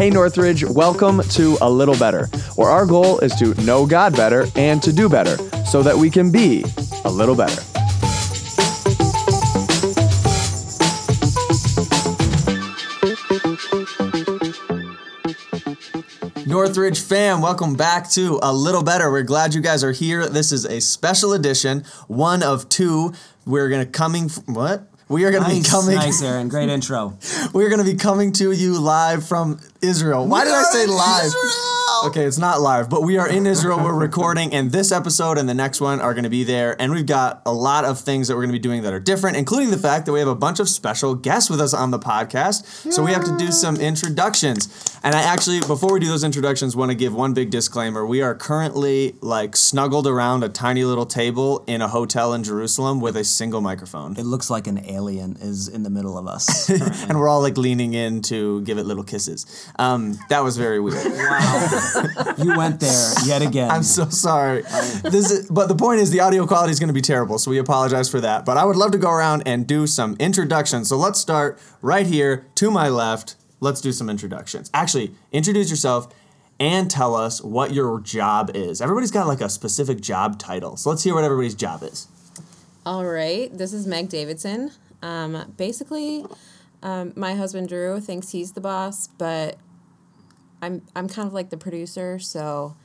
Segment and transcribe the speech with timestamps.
[0.00, 2.24] Hey Northridge, welcome to A Little Better,
[2.56, 6.08] where our goal is to know God better and to do better so that we
[6.08, 6.64] can be
[7.04, 7.60] a little better.
[16.46, 19.10] Northridge fam, welcome back to A Little Better.
[19.10, 20.26] We're glad you guys are here.
[20.26, 23.12] This is a special edition, one of two.
[23.44, 24.89] We're gonna coming f- what?
[25.10, 25.96] We are gonna be coming.
[25.96, 26.48] nice, Aaron.
[26.48, 27.18] Great intro.
[27.52, 30.24] We're gonna be coming to you live from Israel.
[30.24, 31.79] Why did I say live?
[32.02, 33.78] Okay, it's not live, but we are in Israel.
[33.78, 36.80] We're recording, and this episode and the next one are going to be there.
[36.80, 39.00] And we've got a lot of things that we're going to be doing that are
[39.00, 41.90] different, including the fact that we have a bunch of special guests with us on
[41.90, 42.90] the podcast.
[42.90, 44.98] So we have to do some introductions.
[45.02, 48.06] And I actually, before we do those introductions, want to give one big disclaimer.
[48.06, 53.00] We are currently like snuggled around a tiny little table in a hotel in Jerusalem
[53.00, 54.16] with a single microphone.
[54.16, 56.70] It looks like an alien is in the middle of us.
[57.08, 59.70] and we're all like leaning in to give it little kisses.
[59.78, 61.04] Um, that was very weird.
[62.38, 63.70] You went there yet again.
[63.70, 64.62] I'm so sorry.
[65.02, 67.50] This is, but the point is, the audio quality is going to be terrible, so
[67.50, 68.44] we apologize for that.
[68.44, 70.88] But I would love to go around and do some introductions.
[70.88, 73.36] So let's start right here to my left.
[73.60, 74.70] Let's do some introductions.
[74.72, 76.12] Actually, introduce yourself
[76.58, 78.80] and tell us what your job is.
[78.80, 82.06] Everybody's got like a specific job title, so let's hear what everybody's job is.
[82.86, 84.70] All right, this is Meg Davidson.
[85.02, 86.24] Um, basically,
[86.82, 89.58] um, my husband Drew thinks he's the boss, but
[90.62, 92.76] I'm I'm kind of like the producer, so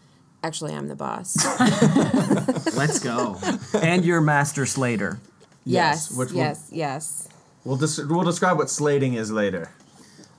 [0.43, 1.35] actually I'm the boss.
[2.75, 3.37] Let's go.
[3.81, 5.19] and you're master Slater.
[5.65, 6.37] yes, which one?
[6.37, 7.27] yes, yes.
[7.63, 9.71] We'll des- we'll describe what slating is later.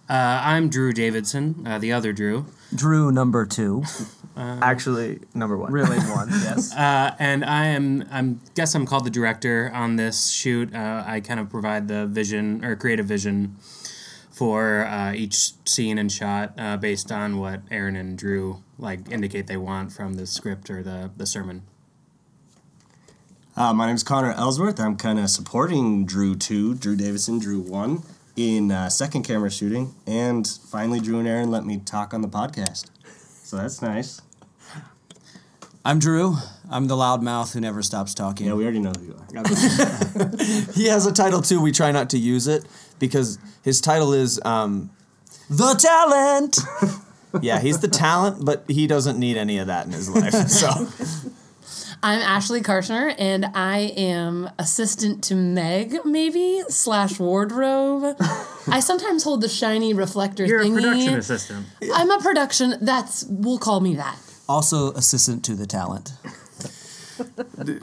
[0.08, 3.82] Uh, I'm Drew Davidson, uh, the other Drew, Drew number two.
[4.36, 5.72] Actually, number one.
[5.72, 6.72] Really one, yes.
[6.76, 10.72] uh, and I am I'm guess I'm called the director on this shoot.
[10.74, 13.56] Uh, I kind of provide the vision or creative vision
[14.36, 19.46] for uh, each scene and shot uh, based on what Aaron and Drew like indicate
[19.46, 21.62] they want from the script or the the sermon.
[23.56, 24.78] Uh, my is Connor Ellsworth.
[24.78, 28.02] I'm kind of supporting Drew 2, Drew Davidson, Drew 1
[28.36, 29.94] in uh, second camera shooting.
[30.06, 32.90] And finally, Drew and Aaron let me talk on the podcast.
[33.42, 34.20] So that's nice.
[35.82, 36.36] I'm Drew.
[36.70, 38.46] I'm the loudmouth who never stops talking.
[38.46, 40.72] Yeah, we already know who you are.
[40.74, 41.60] He has a title too.
[41.60, 42.64] We try not to use it
[42.98, 44.90] because his title is um,
[45.50, 46.58] the talent.
[47.42, 50.32] Yeah, he's the talent, but he doesn't need any of that in his life.
[50.48, 50.68] So
[52.02, 58.16] I'm Ashley Karshner, and I am assistant to Meg, maybe slash wardrobe.
[58.68, 61.66] I sometimes hold the shiny reflector You're a production assistant.
[61.92, 62.74] I'm a production.
[62.80, 64.16] That's we'll call me that.
[64.48, 66.12] also assistant to the talent.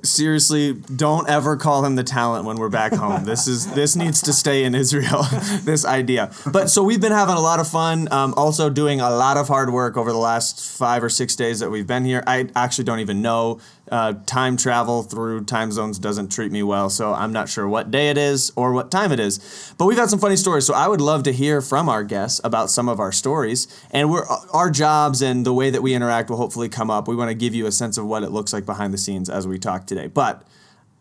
[0.04, 3.26] Seriously, don't ever call him the talent when we're back home.
[3.34, 5.24] This is this needs to stay in Israel.
[5.64, 6.32] this idea.
[6.52, 8.12] But so we've been having a lot of fun.
[8.12, 11.60] Um, also doing a lot of hard work over the last five or six days
[11.62, 12.24] that we've been here.
[12.28, 13.60] I actually don't even know.
[13.92, 17.92] Uh, time travel through time zones doesn't treat me well, so I'm not sure what
[17.92, 19.74] day it is or what time it is.
[19.78, 22.40] But we've had some funny stories, so I would love to hear from our guests
[22.46, 23.68] about some of our stories.
[23.92, 27.10] And we're our jobs and the way that we interact will hopefully come up.
[27.10, 29.30] We want to give you a sense of what it looks like behind the scenes
[29.30, 30.08] as we talk today.
[30.08, 30.48] But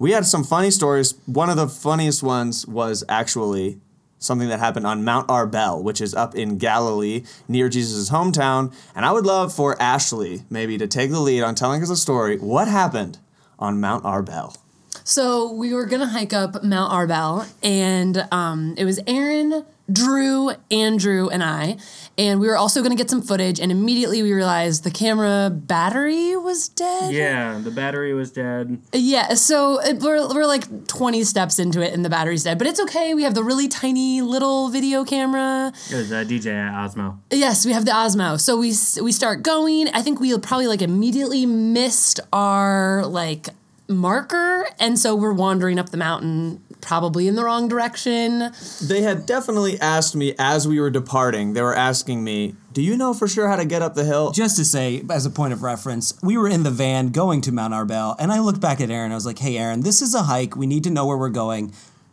[0.00, 1.14] we had some funny stories.
[1.26, 3.80] One of the funniest ones was actually
[4.22, 8.72] something that happened on Mount Arbel, which is up in Galilee near Jesus' hometown.
[8.94, 11.96] And I would love for Ashley maybe to take the lead on telling us a
[11.96, 12.38] story.
[12.38, 13.18] What happened
[13.58, 14.56] on Mount Arbel?
[15.04, 21.28] So we were gonna hike up Mount Arbel, and um, it was Aaron, Drew, Andrew,
[21.28, 21.76] and I,
[22.18, 23.58] and we were also gonna get some footage.
[23.60, 27.12] And immediately we realized the camera battery was dead.
[27.12, 28.80] Yeah, the battery was dead.
[28.92, 32.66] Yeah, so it, we're, we're like 20 steps into it and the battery's dead, but
[32.66, 33.14] it's okay.
[33.14, 35.72] We have the really tiny little video camera.
[35.90, 37.18] It was uh, DJ Osmo.
[37.30, 38.40] Yes, we have the Osmo.
[38.40, 39.88] So we we start going.
[39.88, 43.48] I think we probably like immediately missed our like
[43.88, 48.52] marker, and so we're wandering up the mountain, probably in the wrong direction.
[48.82, 52.96] They had definitely asked me as we were departing, they were asking me, Do you
[52.96, 54.32] know for sure how to get up the hill?
[54.32, 57.52] Just to say, as a point of reference, we were in the van going to
[57.52, 59.12] Mount Arbel, and I looked back at Aaron.
[59.12, 60.56] I was like, "Hey, Aaron, this is a hike.
[60.56, 61.72] We need to know where we're going.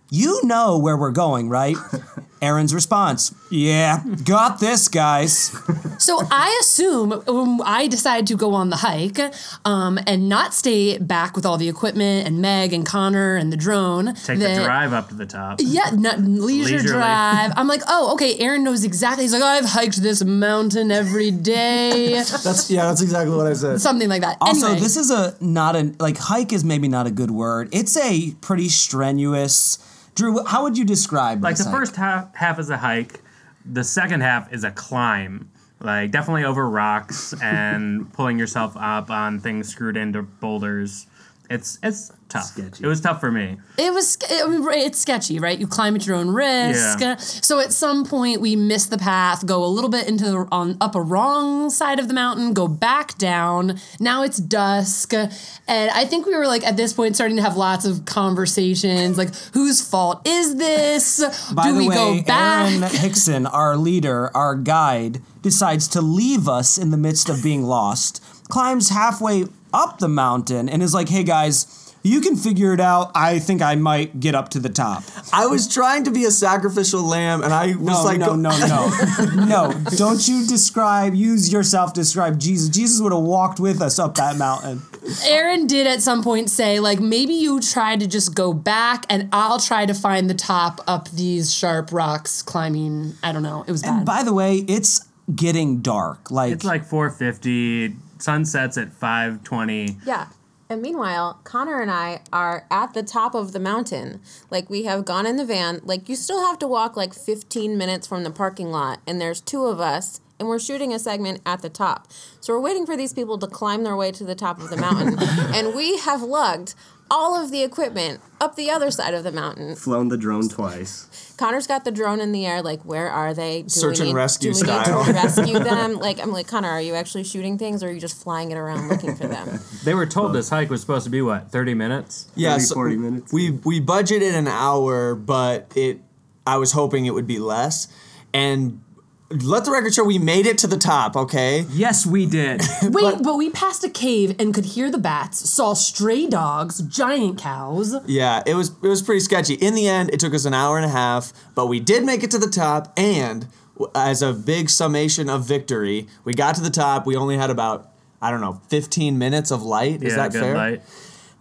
[0.09, 1.75] You know where we're going, right?"
[2.41, 5.51] Aaron's response: "Yeah, got this, guys."
[5.97, 9.19] So I assume when I decide to go on the hike
[9.65, 13.57] um, and not stay back with all the equipment and Meg and Connor and the
[13.57, 15.59] drone, Take that- the drive up to the top.
[15.61, 16.87] Yeah, not, leisure Leisurely.
[16.93, 17.51] drive.
[17.57, 18.37] I'm like, oh, okay.
[18.39, 19.25] Aaron knows exactly.
[19.25, 22.13] He's like, I've hiked this mountain every day,
[22.43, 23.81] That's yeah, that's exactly what I said.
[23.81, 24.37] something like that.
[24.39, 27.67] Also, anyway, this is a not an, like hike is maybe not a good word.
[27.73, 29.79] It's a pretty strenuous.
[30.19, 31.43] Drew, how would you describe this?
[31.43, 31.73] Like the hike?
[31.73, 33.21] first half half is a hike,
[33.65, 35.49] the second half is a climb.
[35.79, 41.07] like definitely over rocks and pulling yourself up on things screwed into boulders.
[41.49, 42.45] It's it's tough.
[42.45, 42.83] Sketchy.
[42.83, 43.57] It was tough for me.
[43.77, 45.59] It was I mean, it's sketchy, right?
[45.59, 46.99] You climb at your own risk.
[47.01, 47.17] Yeah.
[47.17, 50.77] So at some point we miss the path, go a little bit into the, on
[50.79, 53.79] up a wrong side of the mountain, go back down.
[53.99, 55.31] Now it's dusk, and
[55.67, 59.35] I think we were like at this point starting to have lots of conversations, like
[59.53, 61.51] whose fault is this?
[61.53, 62.71] By Do the we way, go back?
[62.71, 67.63] Aaron Hickson, our leader, our guide, decides to leave us in the midst of being
[67.63, 72.79] lost, climbs halfway up the mountain, and is like, hey guys, you can figure it
[72.79, 73.11] out.
[73.15, 75.03] I think I might get up to the top.
[75.33, 78.49] I was trying to be a sacrificial lamb, and I was No, like, no, no,
[78.67, 78.89] no,
[79.45, 79.73] no.
[79.97, 82.69] Don't you describe, use yourself, describe Jesus.
[82.69, 84.81] Jesus would have walked with us up that mountain.
[85.25, 89.29] Aaron did at some point say, like, maybe you try to just go back and
[89.31, 93.13] I'll try to find the top up these sharp rocks climbing.
[93.23, 93.63] I don't know.
[93.67, 93.97] It was bad.
[93.97, 96.31] And by the way, it's getting dark.
[96.31, 97.95] Like, It's like 450.
[98.19, 99.97] Sun sets at 520.
[100.05, 100.27] Yeah.
[100.71, 104.21] And meanwhile, Connor and I are at the top of the mountain.
[104.51, 105.81] Like we have gone in the van.
[105.83, 109.41] Like you still have to walk like 15 minutes from the parking lot, and there's
[109.41, 112.07] two of us, and we're shooting a segment at the top.
[112.39, 114.77] So we're waiting for these people to climb their way to the top of the
[114.77, 115.17] mountain,
[115.55, 116.75] and we have lugged
[117.11, 119.75] all of the equipment up the other side of the mountain.
[119.75, 121.33] Flown the drone twice.
[121.37, 122.61] Connor's got the drone in the air.
[122.61, 123.63] Like, where are they?
[123.63, 124.99] Do Search we and need, rescue do we style.
[124.99, 125.93] Need to rescue them.
[125.95, 128.57] Like, I'm like, Connor, are you actually shooting things, or are you just flying it
[128.57, 129.59] around looking for them?
[129.83, 132.27] They were told this hike was supposed to be what 30 minutes.
[132.35, 133.33] yeah, 30, so 40 minutes.
[133.33, 136.01] We we budgeted an hour, but it
[136.45, 137.87] I was hoping it would be less.
[138.33, 138.81] And
[139.31, 141.15] let the record show we made it to the top.
[141.15, 141.65] Okay.
[141.69, 142.61] yes, we did.
[142.83, 147.37] Wait, but, we passed a cave and could hear the bats, saw stray dogs, giant
[147.37, 147.95] cows.
[148.07, 149.53] Yeah, it was it was pretty sketchy.
[149.55, 152.23] In the end, it took us an hour and a half, but we did make
[152.23, 152.91] it to the top.
[152.97, 153.47] And
[153.93, 157.05] as a big summation of victory, we got to the top.
[157.05, 157.91] We only had about
[158.21, 160.01] I don't know 15 minutes of light.
[160.03, 160.55] Is yeah, that good fair?
[160.55, 160.81] light.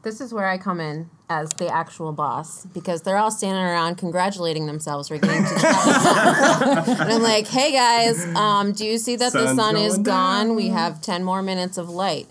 [0.02, 3.96] This is where I come in as the actual boss because they're all standing around
[3.96, 7.00] congratulating themselves for getting to the top of the mountain.
[7.00, 10.56] And I'm like, hey guys, um, do you see that the sun is going gone?
[10.56, 12.28] We have 10 more minutes of light.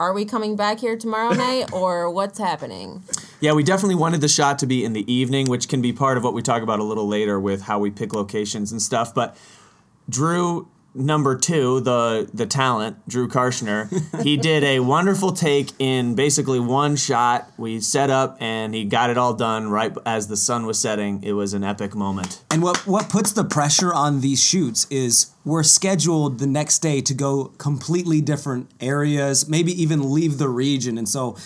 [0.00, 3.04] Are we coming back here tomorrow night or what's happening?
[3.40, 6.16] Yeah, we definitely wanted the shot to be in the evening, which can be part
[6.16, 9.14] of what we talk about a little later with how we pick locations and stuff.
[9.14, 9.36] But
[10.08, 16.60] Drew number two, the the talent, Drew Karshner, he did a wonderful take in basically
[16.60, 17.50] one shot.
[17.56, 21.22] We set up and he got it all done right as the sun was setting.
[21.22, 22.42] It was an epic moment.
[22.50, 27.00] And what what puts the pressure on these shoots is we're scheduled the next day
[27.02, 31.36] to go completely different areas, maybe even leave the region, and so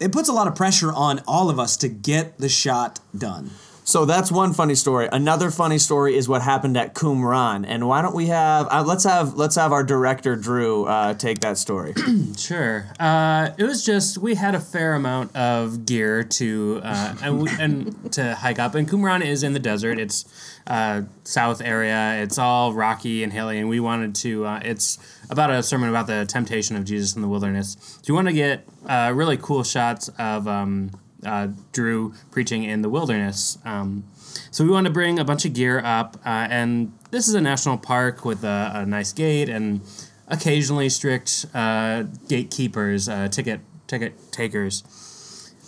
[0.00, 3.50] it puts a lot of pressure on all of us to get the shot done.
[3.92, 5.06] So that's one funny story.
[5.12, 7.66] Another funny story is what happened at Qumran.
[7.68, 11.40] And why don't we have uh, let's have let's have our director Drew uh, take
[11.40, 11.92] that story.
[12.38, 12.86] Sure.
[12.98, 17.50] Uh, it was just we had a fair amount of gear to uh, and, we,
[17.60, 18.74] and to hike up.
[18.74, 19.98] And Qumran is in the desert.
[19.98, 20.24] It's
[20.66, 22.22] uh, south area.
[22.22, 23.58] It's all rocky and hilly.
[23.58, 24.46] And we wanted to.
[24.46, 24.98] Uh, it's
[25.28, 27.76] about a sermon about the temptation of Jesus in the wilderness.
[28.00, 30.92] So you want to get really cool shots of um,
[31.24, 33.58] uh, Drew preaching in the wilderness.
[33.64, 34.04] Um,
[34.50, 37.40] so we want to bring a bunch of gear up, uh, and this is a
[37.40, 39.80] national park with a, a nice gate and
[40.28, 44.82] occasionally strict uh, gatekeepers, uh, ticket ticket takers.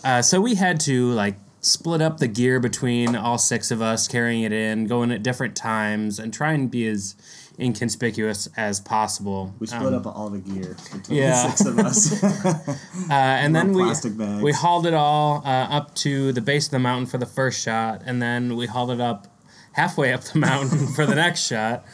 [0.03, 4.07] Uh, so we had to like split up the gear between all six of us,
[4.09, 7.15] carrying it in, going at different times, and try and be as
[7.59, 9.55] inconspicuous as possible.
[9.61, 11.31] We split Um, up all the gear between yeah.
[11.47, 12.23] the six of us.
[13.11, 14.43] Uh, and then we bags.
[14.43, 17.61] we hauled it all uh, up to the base of the mountain for the first
[17.63, 19.27] shot, and then we hauled it up
[19.73, 21.85] halfway up the mountain for the next shot,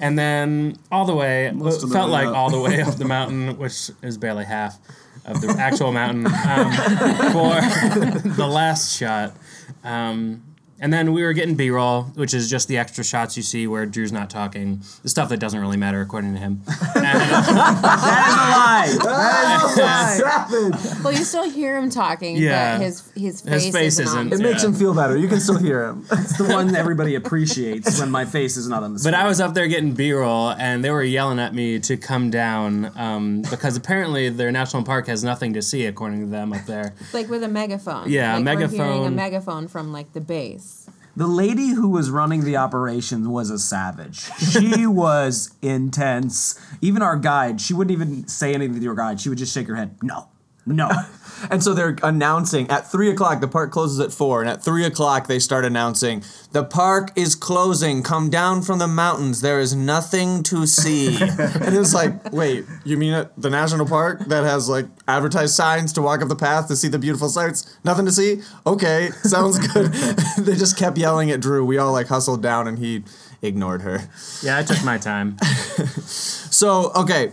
[0.00, 2.34] and then all the way Most of the felt like up.
[2.34, 4.78] all the way up the mountain, which is barely half
[5.26, 6.72] of the actual mountain um,
[7.32, 7.60] for
[8.36, 9.36] the last shot.
[9.84, 10.42] Um,
[10.80, 13.86] and then we were getting B-roll, which is just the extra shots you see where
[13.86, 16.62] Drew's not talking, the stuff that doesn't really matter according to him.
[16.96, 19.12] That is a lie.
[19.12, 20.16] That is a lie.
[20.76, 21.02] Savage.
[21.04, 22.78] Well, you still hear him talking, Yeah.
[22.78, 24.26] but his his face, His face isn't, on.
[24.32, 24.44] isn't.
[24.44, 24.68] It makes Yeah.
[24.70, 25.16] him feel better.
[25.16, 26.04] You can still hear him.
[26.10, 29.12] It's the one everybody appreciates when my face is not on the screen.
[29.12, 32.30] But I was up there getting B-roll, and they were yelling at me to come
[32.30, 36.64] down um, because apparently their national park has nothing to see, according to them up
[36.66, 36.94] there.
[37.12, 38.10] like with a megaphone.
[38.10, 39.14] Yeah, a like We're hearing a megaphone.
[39.16, 40.65] megaphone from like the base.
[41.16, 44.30] The lady who was running the operation was a savage.
[44.36, 46.60] She was intense.
[46.82, 49.20] Even our guide, she wouldn't even say anything to our guide.
[49.20, 49.96] She would just shake her head.
[50.02, 50.28] No,
[50.66, 50.90] No.
[51.50, 53.40] And so they're announcing at three o'clock.
[53.40, 57.34] The park closes at four, and at three o'clock they start announcing the park is
[57.34, 58.02] closing.
[58.02, 59.42] Come down from the mountains.
[59.42, 61.14] There is nothing to see.
[61.20, 66.02] and it's like, wait, you mean the national park that has like advertised signs to
[66.02, 67.76] walk up the path to see the beautiful sights?
[67.84, 68.40] Nothing to see.
[68.66, 69.92] Okay, sounds good.
[70.38, 71.64] they just kept yelling at Drew.
[71.64, 73.04] We all like hustled down, and he
[73.42, 74.08] ignored her.
[74.42, 75.36] Yeah, I took my time.
[76.56, 77.32] So, okay,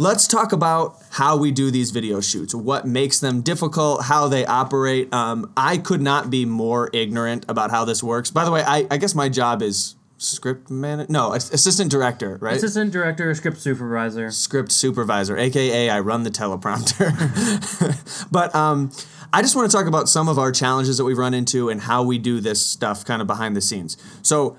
[0.00, 4.46] let's talk about how we do these video shoots, what makes them difficult, how they
[4.46, 5.12] operate.
[5.12, 8.30] Um, I could not be more ignorant about how this works.
[8.30, 11.12] By the way, I, I guess my job is script manager.
[11.12, 12.56] No, assistant director, right?
[12.56, 14.30] Assistant director, script supervisor.
[14.30, 17.12] script supervisor, aka I run the teleprompter.
[18.32, 18.90] but um,
[19.34, 21.78] I just want to talk about some of our challenges that we've run into and
[21.78, 23.98] how we do this stuff kind of behind the scenes.
[24.22, 24.56] So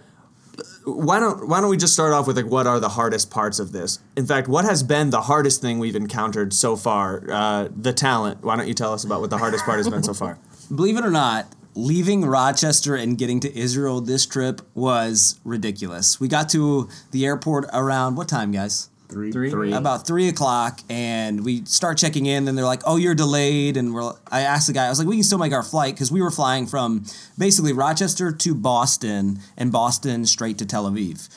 [0.85, 3.59] why don't why don't we just start off with like what are the hardest parts
[3.59, 3.99] of this?
[4.15, 7.23] In fact, what has been the hardest thing we've encountered so far?
[7.29, 8.43] Uh, the talent.
[8.43, 10.39] Why don't you tell us about what the hardest part has been so far?
[10.73, 16.19] Believe it or not, leaving Rochester and getting to Israel this trip was ridiculous.
[16.19, 18.89] We got to the airport around what time, guys?
[19.11, 19.31] Three.
[19.31, 19.73] Three.
[19.73, 22.45] About three o'clock, and we start checking in.
[22.45, 25.07] Then they're like, "Oh, you're delayed." And we're, I asked the guy, I was like,
[25.07, 27.05] "We can still make our flight because we were flying from
[27.37, 31.29] basically Rochester to Boston, and Boston straight to Tel Aviv."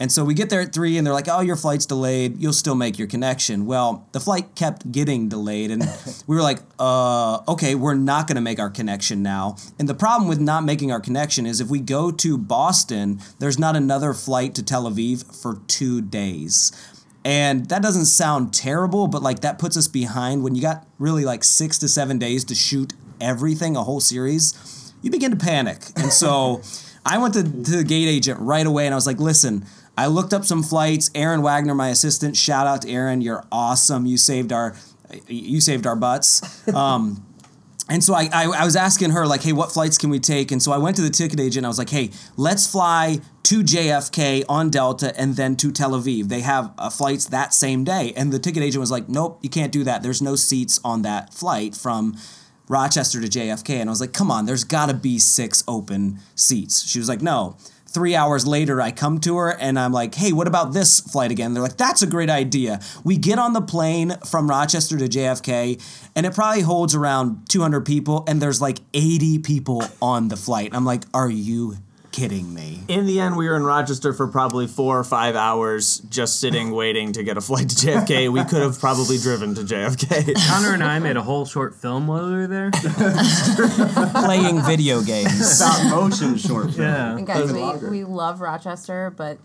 [0.00, 2.40] And so we get there at three, and they're like, "Oh, your flight's delayed.
[2.40, 5.82] You'll still make your connection." Well, the flight kept getting delayed, and
[6.26, 9.94] we were like, "Uh, okay, we're not going to make our connection now." And the
[9.94, 14.14] problem with not making our connection is if we go to Boston, there's not another
[14.14, 16.72] flight to Tel Aviv for two days.
[17.24, 21.24] And that doesn't sound terrible, but like that puts us behind when you got really
[21.24, 25.82] like six to seven days to shoot everything, a whole series, you begin to panic.
[25.96, 26.62] And so
[27.06, 29.66] I went to, to the gate agent right away and I was like, listen,
[29.98, 31.10] I looked up some flights.
[31.14, 33.20] Aaron Wagner, my assistant, shout out to Aaron.
[33.20, 34.06] You're awesome.
[34.06, 34.74] You saved our
[35.26, 36.40] you saved our butts.
[36.74, 37.26] Um,
[37.90, 40.52] and so I, I, I was asking her, like, hey, what flights can we take?
[40.52, 41.66] And so I went to the ticket agent.
[41.66, 46.28] I was like, hey, let's fly to JFK on Delta and then to Tel Aviv.
[46.28, 48.12] They have uh, flights that same day.
[48.16, 50.04] And the ticket agent was like, nope, you can't do that.
[50.04, 52.16] There's no seats on that flight from
[52.68, 53.80] Rochester to JFK.
[53.80, 56.88] And I was like, come on, there's got to be six open seats.
[56.88, 57.56] She was like, no.
[57.92, 61.32] Three hours later, I come to her and I'm like, hey, what about this flight
[61.32, 61.54] again?
[61.54, 62.78] They're like, that's a great idea.
[63.02, 65.82] We get on the plane from Rochester to JFK
[66.14, 70.70] and it probably holds around 200 people and there's like 80 people on the flight.
[70.72, 71.78] I'm like, are you
[72.12, 72.80] kidding me?
[72.88, 76.70] In the end, we were in Rochester for probably four or five hours, just sitting
[76.74, 78.30] waiting to get a flight to JFK.
[78.32, 80.34] We could have probably driven to JFK.
[80.48, 82.70] Connor and I made a whole short film while we were there.
[84.24, 85.56] Playing video games.
[85.56, 86.80] Stop motion short film.
[86.80, 87.16] Yeah.
[87.16, 89.38] And guys, we, we love Rochester, but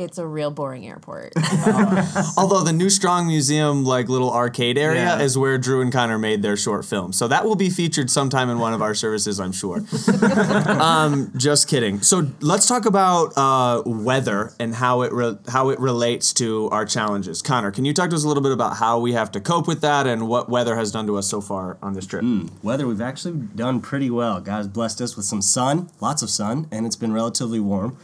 [0.00, 1.32] it's a real boring airport.
[2.36, 5.20] Although the New Strong Museum, like little arcade area, Yeah.
[5.20, 7.12] is where Drew and Connor made their short film.
[7.12, 9.84] So that will be featured sometime in one of our services, I'm sure.
[10.68, 12.00] um, just kidding.
[12.02, 16.84] So let's talk about uh, weather and how it re- how it relates to our
[16.84, 17.42] challenges.
[17.42, 19.66] Connor, can you talk to us a little bit about how we have to cope
[19.68, 22.24] with that and what weather has done to us so far on this trip?
[22.62, 24.40] Weather, we've actually done pretty well.
[24.40, 27.96] God has blessed us with some sun, lots of sun, and it's been relatively warm,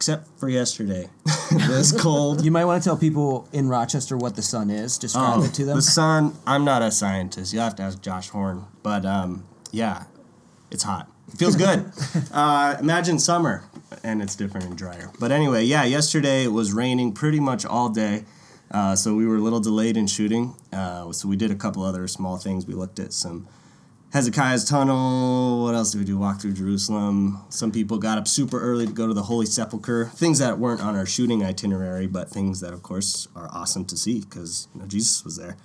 [0.00, 1.10] except for yesterday.
[1.50, 2.42] this cold.
[2.42, 4.96] You might want to tell people in Rochester what the sun is.
[4.96, 5.76] Describe it to them.
[5.76, 7.52] The sun, I'm not a scientist.
[7.52, 8.64] You'll have to ask Josh Horn.
[8.82, 10.04] But um, yeah,
[10.70, 11.06] it's hot.
[11.28, 11.92] It feels good.
[12.32, 13.64] uh, imagine summer,
[14.02, 15.10] and it's different and drier.
[15.20, 18.24] But anyway, yeah, yesterday it was raining pretty much all day.
[18.70, 20.54] Uh, so we were a little delayed in shooting.
[20.72, 22.66] Uh, so we did a couple other small things.
[22.66, 23.48] We looked at some
[24.12, 25.62] Hezekiah's Tunnel.
[25.62, 26.18] What else did we do?
[26.18, 27.44] Walk through Jerusalem.
[27.48, 30.06] Some people got up super early to go to the Holy Sepulchre.
[30.06, 33.96] Things that weren't on our shooting itinerary, but things that, of course, are awesome to
[33.96, 35.56] see because you know, Jesus was there.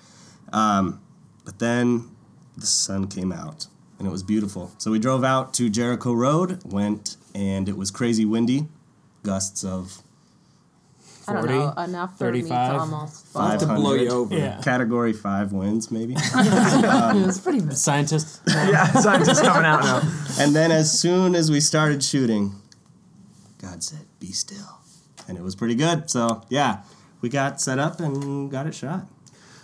[0.53, 1.01] Um,
[1.43, 2.15] but then
[2.55, 3.65] the sun came out
[3.97, 4.71] and it was beautiful.
[4.77, 8.67] So we drove out to Jericho Road, went, and it was crazy windy,
[9.23, 10.03] gusts of
[11.27, 12.79] I don't know, enough for me to 35?
[12.82, 14.36] almost five to blow you over.
[14.36, 14.62] Yeah.
[14.62, 16.13] Category five winds, maybe.
[16.17, 17.77] it was pretty um, bad.
[17.77, 18.41] Scientist.
[18.48, 20.01] Yeah, scientists coming out now.
[20.39, 22.55] And then as soon as we started shooting,
[23.62, 24.79] God said, "Be still,"
[25.27, 26.10] and it was pretty good.
[26.10, 26.84] So yeah,
[27.22, 29.08] we got set up and got it shot.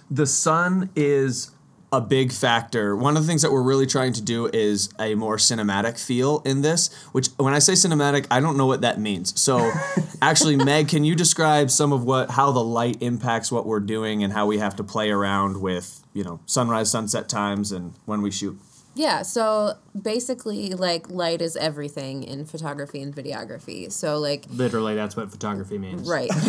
[0.09, 1.51] the sun is
[1.91, 2.95] a big factor.
[2.95, 6.41] One of the things that we're really trying to do is a more cinematic feel
[6.45, 9.39] in this, which when I say cinematic, I don't know what that means.
[9.39, 9.71] So
[10.21, 14.23] actually Meg, can you describe some of what how the light impacts what we're doing
[14.23, 18.21] and how we have to play around with, you know, sunrise sunset times and when
[18.21, 18.57] we shoot?
[18.93, 23.89] Yeah, so basically, like, light is everything in photography and videography.
[23.89, 26.09] So, like, Literally, that's what photography means.
[26.09, 26.29] right.
[26.35, 26.43] if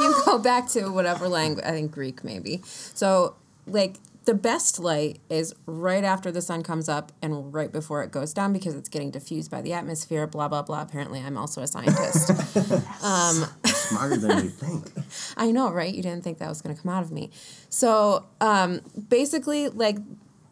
[0.00, 2.60] you go back to whatever language, I think Greek maybe.
[2.64, 3.36] So,
[3.70, 8.10] like the best light is right after the sun comes up and right before it
[8.10, 10.26] goes down because it's getting diffused by the atmosphere.
[10.26, 10.82] Blah blah blah.
[10.82, 12.30] Apparently, I'm also a scientist.
[13.02, 13.46] um
[13.88, 14.92] Smarter than you think.
[15.36, 15.92] I know, right?
[15.94, 17.30] You didn't think that was going to come out of me.
[17.70, 19.96] So um, basically, like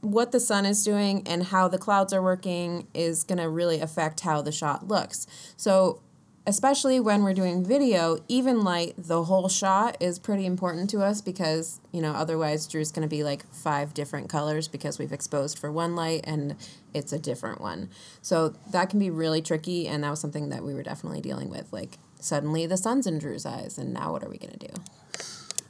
[0.00, 3.80] what the sun is doing and how the clouds are working is going to really
[3.80, 5.26] affect how the shot looks.
[5.56, 6.00] So,
[6.46, 11.20] especially when we're doing video, even light, the whole shot is pretty important to us
[11.20, 15.58] because, you know, otherwise Drew's going to be like five different colors because we've exposed
[15.58, 16.54] for one light and
[16.94, 17.90] it's a different one.
[18.22, 19.88] So, that can be really tricky.
[19.88, 21.72] And that was something that we were definitely dealing with.
[21.72, 24.74] Like, suddenly the sun's in Drew's eyes, and now what are we going to do?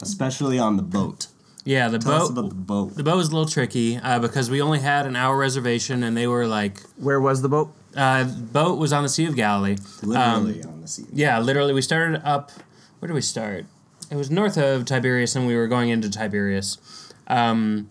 [0.01, 1.27] Especially on the boat.
[1.65, 2.39] Yeah, the Tell us boat.
[2.39, 2.95] about the boat.
[2.95, 6.15] The boat was a little tricky uh, because we only had an hour reservation, and
[6.15, 7.73] they were like, Where was the boat?
[7.95, 9.77] Uh, boat was on the Sea of Galilee.
[10.03, 11.05] Literally on the sea.
[11.13, 12.51] Yeah, literally, we started up.
[12.99, 13.65] Where did we start?
[14.09, 16.77] It was north of Tiberias, and we were going into Tiberias.
[17.27, 17.89] Um,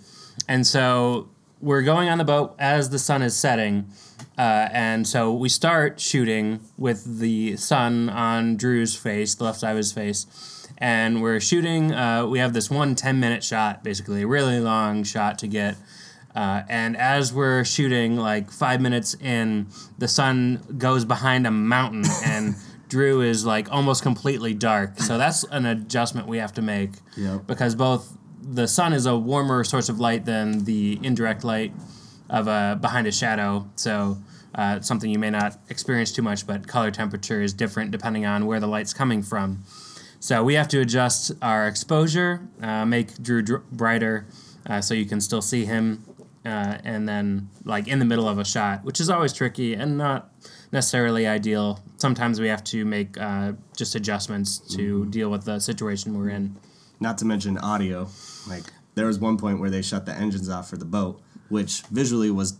[0.48, 1.28] and so
[1.60, 3.86] we're going on the boat as the sun is setting.
[4.38, 9.70] Uh, and so we start shooting with the sun on Drew's face, the left side
[9.70, 10.26] of his face.
[10.78, 15.04] And we're shooting, uh, we have this one 10 minute shot, basically, a really long
[15.04, 15.76] shot to get.
[16.36, 19.66] Uh, and as we're shooting, like five minutes in,
[19.96, 22.54] the sun goes behind a mountain, and
[22.88, 25.00] Drew is like almost completely dark.
[25.00, 27.46] So that's an adjustment we have to make Yep.
[27.46, 31.72] because both the sun is a warmer source of light than the indirect light
[32.30, 33.66] of a behind a shadow.
[33.76, 34.18] So
[34.54, 38.46] uh, something you may not experience too much, but color temperature is different depending on
[38.46, 39.64] where the light's coming from.
[40.20, 44.26] So we have to adjust our exposure, uh, make Drew dr- brighter,
[44.68, 46.04] uh, so you can still see him,
[46.46, 49.98] uh, and then like in the middle of a shot, which is always tricky and
[49.98, 50.32] not
[50.72, 51.80] necessarily ideal.
[51.96, 56.56] Sometimes we have to make uh, just adjustments to deal with the situation we're in.
[57.00, 58.08] Not to mention audio.
[58.48, 61.82] Like there was one point where they shut the engines off for the boat, which
[61.90, 62.58] visually was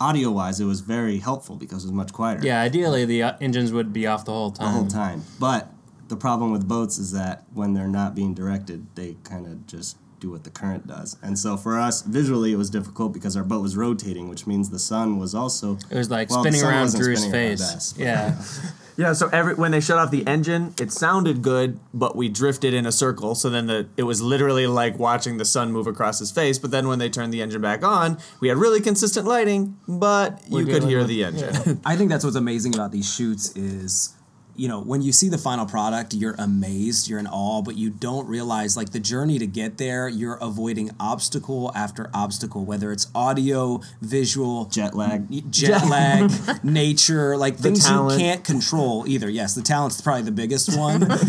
[0.00, 3.36] audio wise it was very helpful because it was much quieter Yeah, ideally the uh,
[3.38, 4.66] engines would be off the whole time.
[4.66, 5.22] the whole time.
[5.38, 5.70] But
[6.08, 9.98] the problem with boats is that when they're not being directed, they kind of just
[10.20, 11.16] do what the current does.
[11.22, 14.70] And so for us, visually, it was difficult because our boat was rotating, which means
[14.70, 15.78] the sun was also.
[15.90, 17.74] It was like Well, spinning around wasn't Drew's spinning at our face.
[17.74, 18.42] best, but- yeah.
[18.96, 22.74] Yeah, so every when they shut off the engine, it sounded good, but we drifted
[22.74, 23.34] in a circle.
[23.34, 26.58] So then the it was literally like watching the sun move across his face.
[26.58, 30.42] But then when they turned the engine back on, we had really consistent lighting, but
[30.50, 31.80] you could hear with- the engine.
[31.86, 34.14] I think that's what's amazing about these shoots is
[34.56, 37.90] you know when you see the final product you're amazed you're in awe but you
[37.90, 43.06] don't realize like the journey to get there you're avoiding obstacle after obstacle whether it's
[43.14, 45.26] audio visual Jet lag.
[45.50, 46.30] jet lag
[46.64, 51.00] nature like the things you can't control either yes the talent's probably the biggest one
[51.00, 51.20] but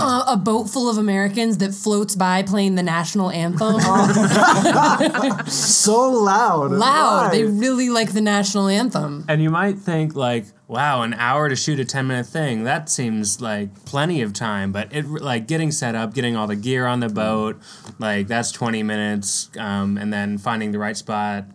[0.00, 3.80] Uh, a boat full of Americans that floats by playing the national anthem.
[5.48, 6.70] so loud.
[6.72, 7.32] Loud.
[7.32, 9.24] They really like the national anthem.
[9.28, 12.64] And you might think like, wow, an hour to shoot a 10 minute thing.
[12.64, 16.56] That seems like plenty of time, but it like getting set up, getting all the
[16.56, 17.58] gear on the boat,
[17.98, 21.46] like that's 20 minutes um, and then finding the right spot.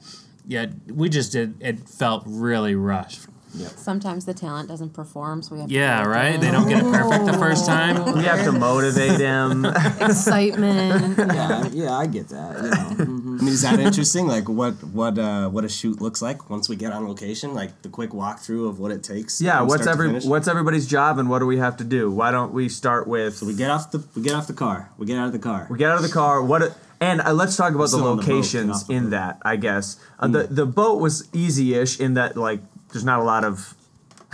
[0.47, 3.27] Yeah, we just did it felt really rushed.
[3.75, 6.33] Sometimes the talent doesn't perform, so we have to Yeah, right?
[6.33, 6.41] it.
[6.41, 8.03] They don't get it perfect the first time.
[8.17, 9.63] We have to motivate them.
[10.01, 11.17] Excitement.
[11.33, 12.57] yeah yeah i get that
[12.97, 13.05] you know
[13.43, 14.27] I mean, is that interesting?
[14.27, 17.53] Like what what uh, what a shoot looks like once we get on location?
[17.53, 19.41] Like the quick walkthrough of what it takes.
[19.41, 22.09] Yeah, what's every what's everybody's job and what do we have to do?
[22.09, 24.91] Why don't we start with We get off the we get off the car.
[24.97, 25.67] We get out of the car.
[25.69, 26.41] We get out of the car.
[26.41, 26.77] What?
[27.01, 29.39] And uh, let's talk about the on the boat, locations in that.
[29.43, 32.61] I guess uh, the the boat was easy-ish in that like
[32.93, 33.75] there's not a lot of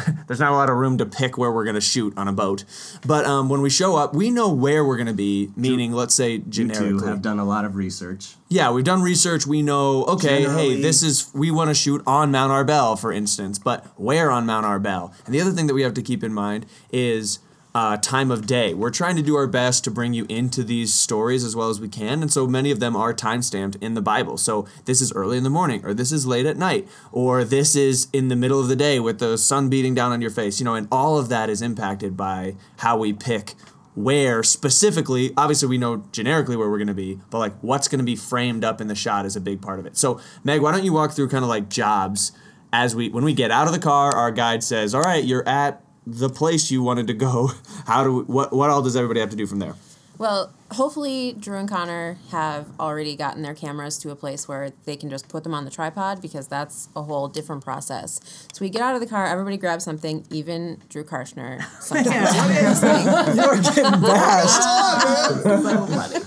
[0.27, 2.63] there's not a lot of room to pick where we're gonna shoot on a boat.
[3.05, 5.51] But um, when we show up, we know where we're gonna be.
[5.55, 6.99] Meaning, let's say You generically.
[6.99, 8.35] two have done a lot of research.
[8.49, 9.45] Yeah, we've done research.
[9.45, 13.11] We know, okay, Generally- hey, this is, we want to shoot on Mount Arbel, for
[13.13, 15.13] instance, but where on Mount Arbel?
[15.25, 17.39] And the other thing that we have to keep in mind is
[17.79, 18.73] uh, time of day.
[18.73, 21.79] We're trying to do our best to bring you into these stories as well as
[21.79, 22.21] we can.
[22.21, 24.35] And so many of them are time stamped in the Bible.
[24.35, 27.77] So this is early in the morning, or this is late at night, or this
[27.77, 30.59] is in the middle of the day with the sun beating down on your face,
[30.59, 33.53] you know, and all of that is impacted by how we pick
[33.95, 37.99] where specifically obviously we know generically where we're going to be but like what's going
[37.99, 40.61] to be framed up in the shot is a big part of it so meg
[40.61, 42.31] why don't you walk through kind of like jobs
[42.71, 45.45] as we when we get out of the car our guide says all right you're
[45.49, 47.51] at the place you wanted to go
[47.85, 49.75] how do we, what what all does everybody have to do from there
[50.17, 54.97] Well, hopefully Drew and Connor have already gotten their cameras to a place where they
[54.97, 58.19] can just put them on the tripod because that's a whole different process.
[58.51, 61.63] So we get out of the car, everybody grabs something, even Drew Karshner.
[61.79, 63.35] Sometimes he grabs something.
[63.37, 64.61] you're getting bashed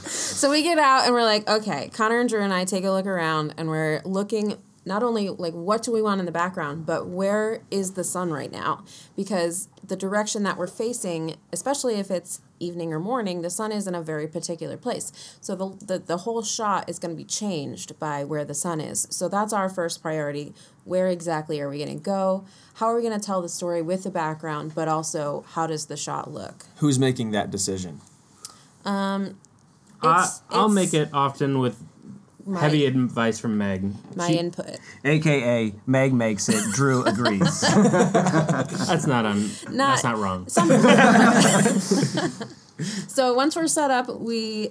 [0.08, 2.90] so we get out and we're like, okay, Connor and Drew and I take a
[2.90, 6.85] look around and we're looking not only like what do we want in the background,
[6.87, 8.85] but where is the sun right now?
[9.16, 13.87] Because the direction that we're facing, especially if it's evening or morning, the sun is
[13.87, 15.12] in a very particular place.
[15.40, 18.81] So the the, the whole shot is going to be changed by where the sun
[18.81, 19.07] is.
[19.11, 20.53] So that's our first priority.
[20.85, 22.45] Where exactly are we going to go?
[22.75, 25.87] How are we going to tell the story with the background, but also how does
[25.87, 26.64] the shot look?
[26.77, 28.01] Who's making that decision?
[28.85, 29.38] Um,
[30.03, 31.81] I, It's- I'll it's make it often with
[32.46, 33.92] my, heavy advice from Meg.
[34.16, 34.78] my She- input.
[35.05, 37.61] AKA Meg makes it, Drew agrees.
[37.72, 39.42] That's not on.
[39.70, 40.46] Not- that's not wrong.
[43.07, 44.70] So once we're set up, we,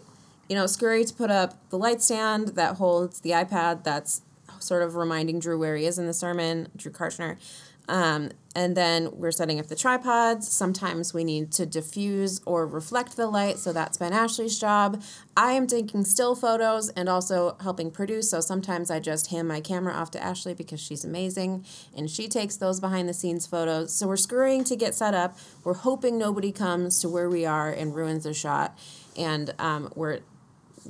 [0.50, 3.84] you know, scurry to put up the light stand that holds the iPad.
[3.84, 4.22] That's
[4.60, 7.38] sort of reminding Drew where he is in the sermon, Drew Karshner.
[7.88, 10.48] Um, and then we're setting up the tripods.
[10.50, 15.02] Sometimes we need to diffuse or reflect the light, so that's been Ashley's job.
[15.38, 19.62] I am taking still photos and also helping produce, so sometimes I just hand my
[19.62, 21.66] camera off to Ashley because she's amazing
[21.96, 23.94] and she takes those behind the scenes photos.
[23.94, 25.38] So we're scurrying to get set up.
[25.64, 28.78] We're hoping nobody comes to where we are and ruins the shot.
[29.18, 30.20] And um, we're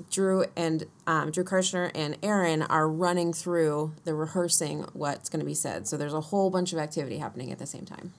[0.10, 5.46] Drew and um, Drew Kirshner and Aaron are running through the rehearsing what's going to
[5.46, 5.88] be said.
[5.88, 8.14] So there's a whole bunch of activity happening at the same time.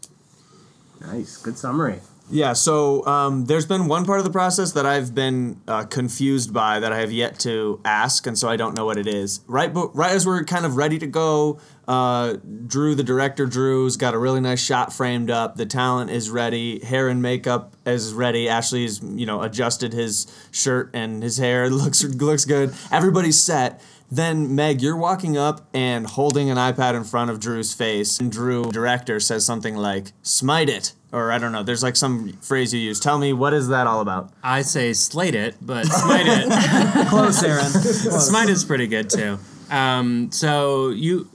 [1.01, 2.01] Nice, good summary.
[2.31, 6.55] Yeah, so um, there's been one part of the process that I've been uh, confused
[6.55, 9.41] by that I have yet to ask, and so I don't know what it is.
[9.47, 13.97] Right, but right as we're kind of ready to go, uh, Drew, the director, Drew's
[13.97, 15.57] got a really nice shot framed up.
[15.57, 16.85] The talent is ready.
[16.85, 18.49] Hair and makeup is ready.
[18.49, 22.75] Ashley's you know adjusted his shirt and his hair looks looks good.
[22.91, 23.83] Everybody's set.
[24.11, 28.31] Then Meg, you're walking up and holding an iPad in front of Drew's face, and
[28.31, 31.63] Drew, director, says something like "smite it," or I don't know.
[31.63, 33.01] There's like some phrase you use.
[33.01, 34.31] Tell me what is that all about?
[34.43, 37.09] I say slate it, but smite it.
[37.09, 37.65] Close, Aaron.
[37.71, 39.39] Smite is pretty good too.
[39.71, 41.31] Um, so you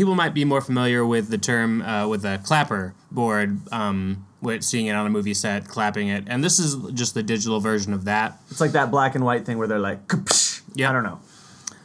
[0.00, 4.64] people might be more familiar with the term uh, with a clapper board, um, with
[4.64, 7.92] seeing it on a movie set, clapping it, and this is just the digital version
[7.92, 8.40] of that.
[8.50, 10.00] It's like that black and white thing where they're like.
[10.74, 10.88] Yeah.
[10.88, 11.20] I don't know.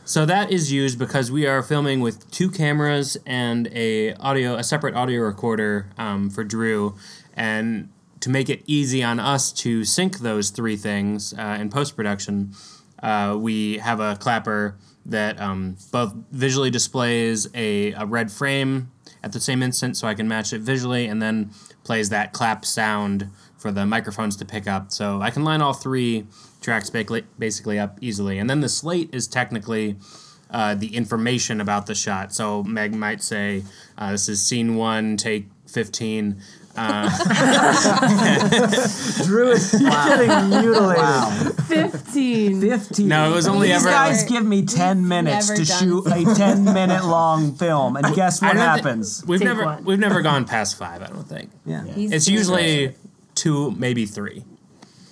[0.05, 4.63] So that is used because we are filming with two cameras and a audio, a
[4.63, 6.95] separate audio recorder um, for Drew,
[7.33, 7.89] and
[8.21, 12.53] to make it easy on us to sync those three things uh, in post production,
[13.05, 18.91] uh, we have a clapper that um, both visually displays a, a red frame
[19.21, 21.51] at the same instant, so I can match it visually, and then
[21.83, 24.91] plays that clap sound for the microphones to pick up.
[24.91, 26.25] So I can line all three
[26.61, 28.39] tracks basically, up easily.
[28.39, 29.97] And then the slate is technically
[30.49, 32.33] uh, the information about the shot.
[32.33, 33.63] So Meg might say,
[33.99, 36.41] uh, "This is scene one, take 15.
[39.25, 40.97] Drew is getting mutilated.
[40.97, 41.29] Wow.
[41.67, 42.61] 15.
[42.61, 43.07] 15.
[43.07, 46.35] No, it was only These ever- guys give me 10 minutes to done shoot a
[46.35, 47.95] 10 minute long film.
[47.95, 49.23] And guess what don't thi- happens?
[49.25, 49.83] we've Take never one.
[49.85, 51.01] we've never gone past five.
[51.01, 51.49] I don't think.
[51.65, 51.85] yeah.
[51.85, 52.97] He's It's usually great.
[53.35, 54.43] two, maybe three.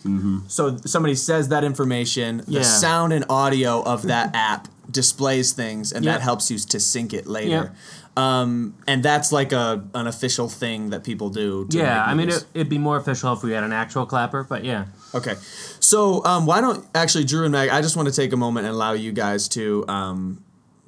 [0.06, 0.40] Mm-hmm.
[0.48, 2.62] So somebody says that information, the Yeah.
[2.64, 6.14] sound and audio of that app displays things, and Yep.
[6.14, 7.72] that helps you to sync it later.
[8.16, 11.68] Um, and that's like a an official thing that people do.
[11.72, 14.64] Yeah, I mean it, it'd be more official if we had an actual clapper, but
[14.64, 14.86] yeah.
[15.16, 15.34] Okay,
[15.80, 17.70] so um, why don't actually Drew and Meg?
[17.70, 20.44] I just want to take a moment and allow you guys to um,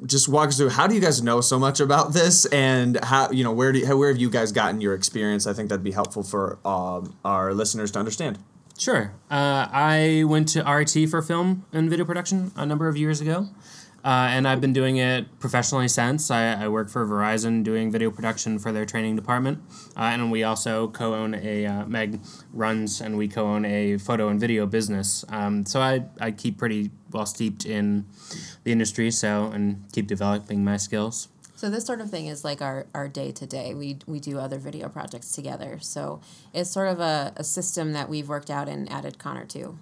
[0.05, 0.69] just walk us through.
[0.69, 3.79] How do you guys know so much about this, and how you know where do
[3.79, 5.47] you, where have you guys gotten your experience?
[5.47, 8.38] I think that'd be helpful for um, our listeners to understand.
[8.77, 9.13] Sure.
[9.31, 13.47] Uh, I went to RIT for film and video production a number of years ago,
[14.05, 16.29] uh, and I've been doing it professionally since.
[16.29, 19.63] I, I work for Verizon doing video production for their training department,
[19.97, 22.21] uh, and we also co-own a uh, Meg
[22.53, 25.25] runs and we co-own a photo and video business.
[25.29, 28.05] Um, so I I keep pretty well steeped in
[28.63, 31.29] the industry, so and keep developing my skills.
[31.55, 33.73] So this sort of thing is like our, our day to day.
[33.73, 35.79] We we do other video projects together.
[35.81, 36.21] So
[36.53, 39.79] it's sort of a, a system that we've worked out and added Connor to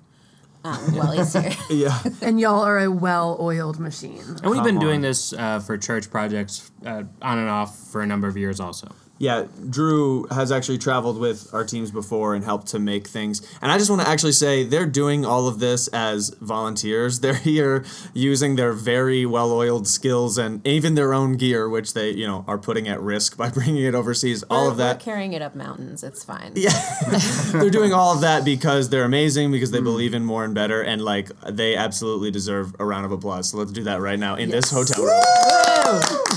[0.63, 1.52] um, while he's here.
[1.69, 1.99] Yeah.
[2.21, 4.23] And y'all are a well oiled machine.
[4.41, 8.06] And we've been doing this uh, for church projects uh, on and off for a
[8.08, 8.93] number of years, also.
[9.23, 13.41] Yeah, Drew has actually traveled with our teams before and helped to make things.
[13.62, 17.19] And I just want to actually say they're doing all of this as volunteers.
[17.23, 22.27] They're here using their very well-oiled skills and even their own gear, which they, you
[22.27, 24.43] know, are putting at risk by bringing it overseas.
[24.49, 24.97] all We're- of that.
[24.97, 26.03] We're carrying it up mountains.
[26.03, 26.51] It's fine.
[26.55, 26.73] Yeah,
[27.53, 29.86] they're doing all of that because they're amazing, because they mm.
[29.86, 33.51] believe in more and better, and like they absolutely deserve a round of applause.
[33.51, 35.21] So let's do that right now in this hotel room.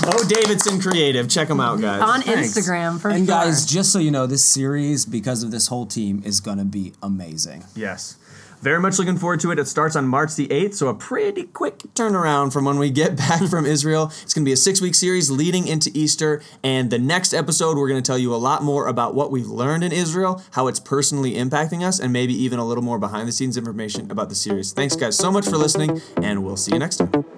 [0.09, 2.01] Oh, Davidson Creative, check them out, guys.
[2.01, 2.57] On Thanks.
[2.57, 3.27] Instagram for And sure.
[3.27, 6.65] guys, just so you know, this series, because of this whole team, is going to
[6.65, 7.63] be amazing.
[7.75, 8.17] Yes.
[8.61, 9.59] very much looking forward to it.
[9.59, 13.15] It starts on March the 8th, so a pretty quick turnaround from when we get
[13.23, 14.05] back from Israel.
[14.23, 16.41] It's going to be a six week series leading into Easter.
[16.63, 19.47] And the next episode, we're going to tell you a lot more about what we've
[19.47, 23.27] learned in Israel, how it's personally impacting us, and maybe even a little more behind
[23.27, 24.73] the scenes information about the series.
[24.73, 27.36] Thanks, guys, so much for listening, and we'll see you next time.